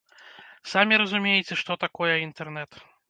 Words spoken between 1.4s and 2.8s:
што такое інтэрнэт.